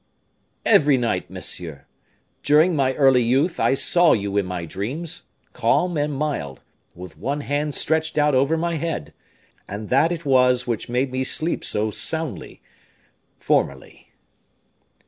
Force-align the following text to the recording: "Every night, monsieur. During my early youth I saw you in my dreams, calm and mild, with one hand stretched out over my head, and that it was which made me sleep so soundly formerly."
"Every 0.65 0.97
night, 0.97 1.29
monsieur. 1.29 1.85
During 2.41 2.75
my 2.75 2.95
early 2.95 3.21
youth 3.21 3.59
I 3.59 3.75
saw 3.75 4.13
you 4.13 4.35
in 4.35 4.47
my 4.47 4.65
dreams, 4.65 5.21
calm 5.53 5.95
and 5.95 6.11
mild, 6.11 6.63
with 6.95 7.19
one 7.19 7.41
hand 7.41 7.75
stretched 7.75 8.17
out 8.17 8.33
over 8.33 8.57
my 8.57 8.77
head, 8.77 9.13
and 9.69 9.89
that 9.89 10.11
it 10.11 10.25
was 10.25 10.65
which 10.65 10.89
made 10.89 11.11
me 11.11 11.23
sleep 11.23 11.63
so 11.63 11.91
soundly 11.91 12.63
formerly." 13.37 14.11